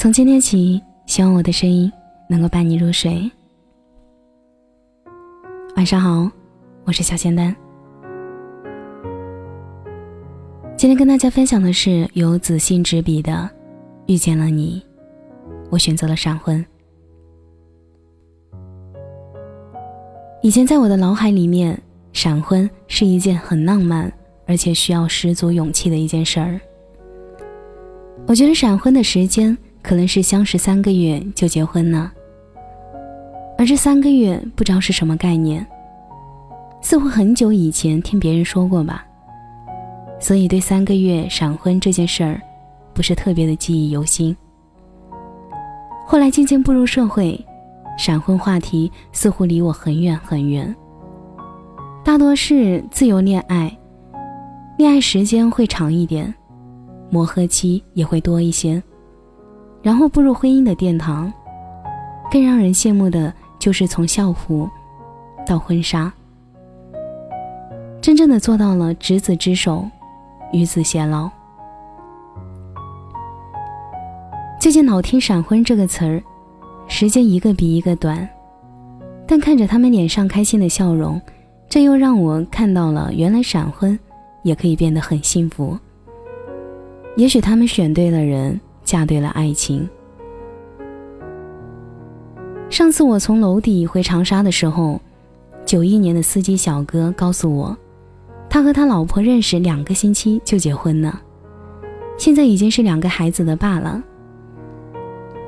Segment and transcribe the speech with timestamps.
[0.00, 1.92] 从今天起，希望我的声音
[2.26, 3.30] 能够伴你入睡。
[5.76, 6.26] 晚上好，
[6.86, 7.54] 我是小仙丹。
[10.74, 13.30] 今天跟大家分享的是由子信执笔的
[14.06, 14.82] 《遇见了你》，
[15.68, 16.64] 我选择了闪婚。
[20.40, 21.78] 以前在我的脑海里面，
[22.14, 24.10] 闪婚是一件很浪漫，
[24.46, 26.58] 而且需要十足勇气的一件事儿。
[28.26, 32.10] 我觉得闪婚的时间可能是相识三个月就结婚呢，
[33.56, 35.66] 而这三个月不知道是什么概念，
[36.80, 39.04] 似乎很久以前听别人说过吧，
[40.18, 42.40] 所以对三个月闪婚这件事儿，
[42.94, 44.36] 不是特别的记忆犹新。
[46.06, 47.38] 后来渐渐步入社会。
[47.98, 50.74] 闪婚话题似乎离我很远很远，
[52.02, 53.76] 大多是自由恋爱，
[54.78, 56.32] 恋爱时间会长一点，
[57.10, 58.82] 磨合期也会多一些，
[59.82, 61.32] 然后步入婚姻的殿堂。
[62.30, 64.70] 更让人羡慕的就是从校服
[65.46, 66.12] 到婚纱，
[68.00, 69.84] 真正的做到了执子之手，
[70.52, 71.28] 与子偕老。
[74.60, 76.22] 最近老听“闪婚”这个词儿。
[76.86, 78.28] 时间一个比一个短，
[79.24, 81.20] 但看着他们脸上开心的笑容，
[81.68, 83.96] 这又让我看到了原来闪婚
[84.42, 85.78] 也可以变得很幸福。
[87.16, 88.60] 也许他们选对了人，
[88.90, 89.88] 嫁对了爱情。
[92.68, 95.00] 上次我从楼底回长沙的时候，
[95.64, 97.76] 九一年的司机小哥告诉我，
[98.48, 101.22] 他和他老婆认识两个星期就结婚了，
[102.18, 104.02] 现在已经是两个孩子的爸了。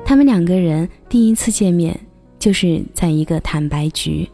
[0.05, 1.99] 他们两个人第一次见面
[2.39, 4.25] 就是在一个坦白局，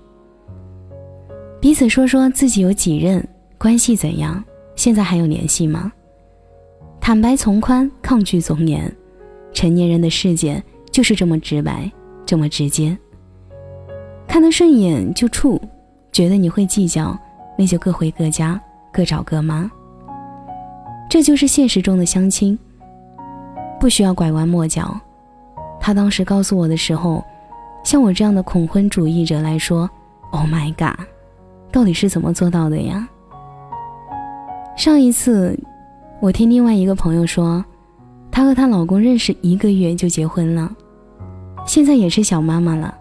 [1.60, 4.44] 彼此说说自己有几任，关系怎样，
[4.76, 5.92] 现在还有联系吗？
[7.02, 8.92] 坦白从宽，抗拒从严，
[9.54, 10.62] 成年人的世界
[10.92, 11.92] 就是这么直白，
[12.26, 12.96] 这么直接。
[14.28, 15.60] 看得顺眼就处，
[16.12, 17.18] 觉得你会计较，
[17.58, 18.62] 那就各回各家，
[18.92, 19.70] 各找各妈。
[21.10, 22.58] 这就是现实中的相亲，
[23.80, 24.96] 不需要拐弯抹角。
[25.80, 27.24] 他当时告诉我的时候，
[27.84, 29.90] 像我这样的恐婚主义者来说
[30.32, 31.04] ，Oh my god，
[31.72, 33.10] 到底是怎么做到的呀？
[34.78, 35.58] 上一次，
[36.22, 37.64] 我听另外一个朋友说，
[38.32, 40.70] 她和她老公认识一个月就结婚了，
[41.66, 42.94] 现在也是小妈妈了。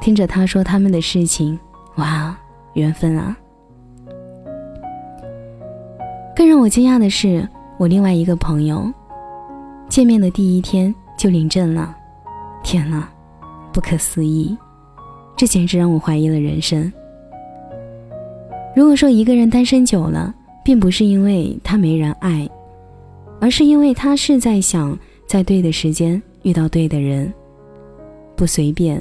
[0.00, 1.58] 听着她说他们的事情，
[1.96, 2.36] 哇，
[2.74, 3.36] 缘分啊！
[6.36, 8.92] 更让我惊讶的是，我另外一个朋友，
[9.88, 10.94] 见面的第一天。
[11.16, 11.96] 就领证了，
[12.64, 13.08] 天哪，
[13.72, 14.54] 不可思议！
[15.36, 16.92] 这简直让我怀疑了人生。
[18.74, 22.48] 如果说一个人单身久了，并不是因为他没人爱，
[23.40, 27.32] 而是因为他是在想在对的时间遇到对的人，
[28.34, 28.98] 不随便，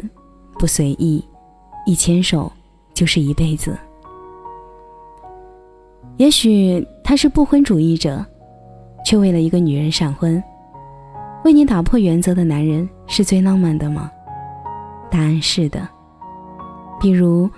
[0.59, 1.23] 不随意，
[1.85, 2.51] 一牵手
[2.93, 3.77] 就是一辈子。
[6.17, 8.23] 也许他是不婚主义者，
[9.05, 10.41] 却为了一个女人闪婚。
[11.43, 14.11] 为你打破原则的男人是最浪漫的吗？
[15.09, 15.87] 答案是的。
[17.01, 17.49] 比如，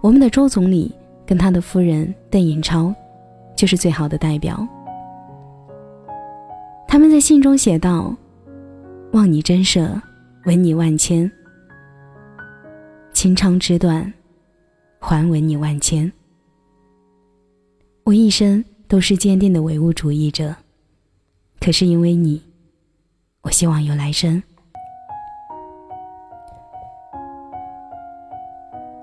[0.00, 0.94] 我们的周总理
[1.26, 2.94] 跟他的夫人邓颖超，
[3.56, 4.66] 就是最好的代表。
[6.86, 8.14] 他们在信中写道
[9.12, 10.00] ：“望你真舍，
[10.44, 11.30] 吻你万千。
[13.12, 14.12] 情长纸短，
[15.00, 16.10] 还吻你万千。”
[18.04, 20.54] 我一生都是坚定的唯物主义者，
[21.58, 22.40] 可是因为你。
[23.42, 24.42] 我希望有来生。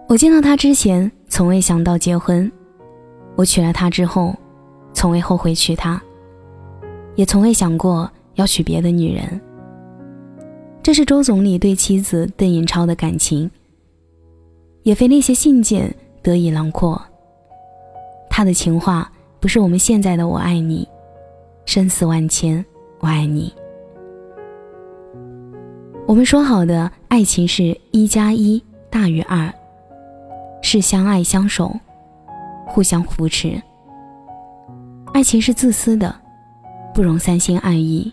[0.08, 2.50] 我见到他之前，从未想到结婚；
[3.36, 4.36] 我娶了她之后，
[4.94, 6.02] 从未后悔娶她，
[7.16, 9.42] 也从未想过要娶别的女人。
[10.82, 13.50] 这是周总理对妻子邓颖超的感情，
[14.84, 17.02] 也非那些信件得以囊括。
[18.30, 20.88] 他的情话不是我们现在的“我爱你”，
[21.66, 22.64] 生死万千，
[23.00, 23.54] 我爱你。
[26.06, 29.54] 我们说好的爱情是一加一大于二，
[30.62, 31.74] 是相爱相守，
[32.68, 33.62] 互相扶持。
[35.14, 36.14] 爱情是自私的，
[36.92, 38.12] 不容三心二意。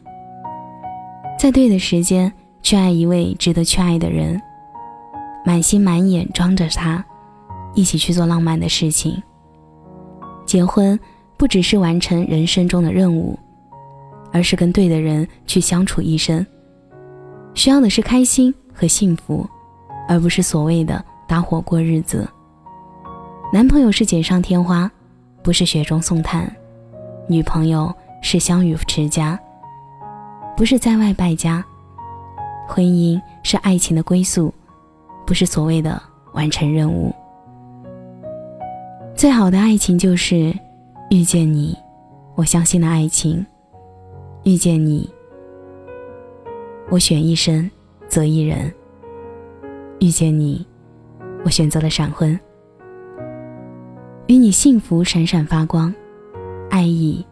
[1.38, 2.31] 在对的时间
[2.62, 4.38] 去爱一位值得去爱的人，
[5.43, 7.02] 满心满眼装着他，
[7.75, 9.20] 一起去做浪漫的事情。
[10.44, 10.99] 结婚
[11.38, 13.38] 不只是完成人生中的任务，
[14.31, 16.47] 而是跟对的人去相处一生。
[17.55, 19.49] 需要的是开心和幸福，
[20.06, 22.29] 而不是所谓的搭伙过日子。
[23.50, 24.91] 男朋友是锦上添花，
[25.43, 26.44] 不是雪中送炭；
[27.30, 29.38] 女朋友是相与持家，
[30.56, 31.64] 不是在外败家，
[32.66, 34.52] 婚姻是爱情的归宿，
[35.24, 37.14] 不是所谓的完成任务。
[39.14, 40.52] 最好的爱情就是
[41.08, 41.78] 遇见你，
[42.34, 43.46] 我相信的爱情。
[44.42, 45.08] 遇见你，
[46.88, 47.70] 我选一生
[48.08, 48.74] 择一人。
[50.00, 50.66] 遇见你，
[51.44, 52.36] 我选择了闪婚。
[54.26, 55.94] 与你幸福闪闪发光，
[56.80, 57.22] 爱意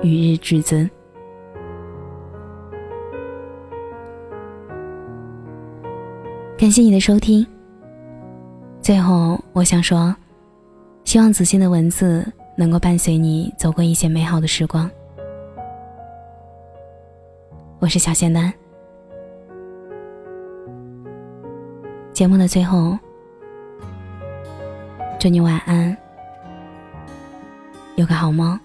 [0.00, 0.88] 与日俱增。
[6.56, 7.44] 感谢你的收听。
[8.80, 10.14] 最后，我想说，
[11.02, 12.24] 希望子欣的文字
[12.56, 14.88] 能够伴随你走过一些美好的时光。
[17.80, 18.54] 我是小仙丹。
[22.12, 22.96] 节目的最后，
[25.18, 25.96] 祝你晚安，
[27.96, 28.56] 有个好梦。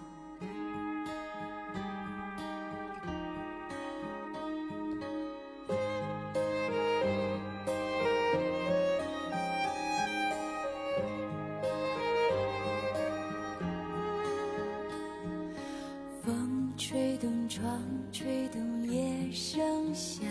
[17.50, 20.26] 窗，吹动夜声响。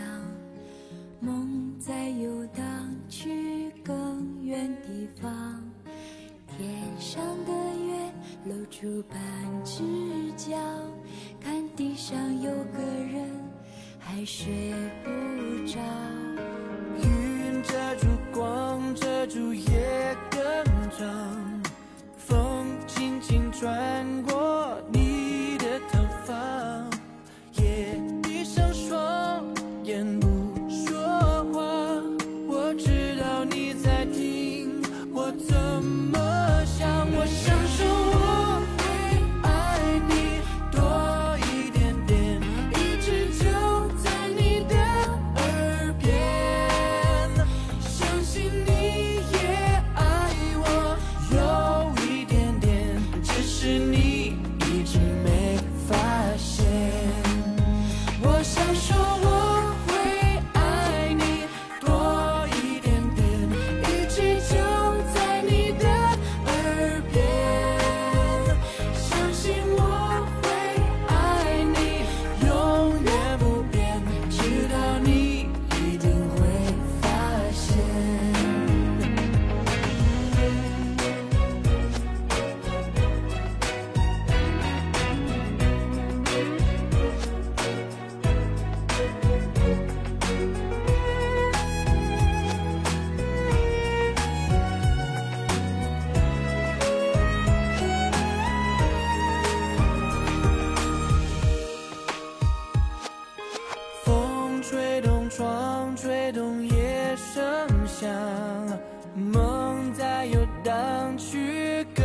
[1.21, 2.65] 梦在游荡，
[3.09, 5.63] 去更远地方。
[6.47, 6.69] 天
[6.99, 8.13] 上的月
[8.47, 9.19] 露出半
[9.65, 9.83] 只
[10.37, 10.57] 角，
[11.41, 13.29] 看地上有个人
[13.99, 14.73] 还睡
[15.05, 15.11] 不
[105.61, 107.45] 风，吹动夜声
[107.87, 108.09] 响，
[109.15, 112.05] 梦在游荡，去更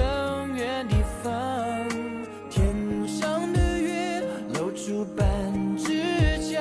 [0.58, 1.34] 远地方。
[2.50, 4.22] 天上的月
[4.56, 5.26] 露出半
[5.78, 6.04] 只
[6.52, 6.60] 角，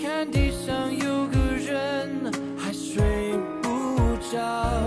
[0.00, 3.02] 看地上有个人还睡
[3.60, 3.68] 不
[4.32, 4.85] 着。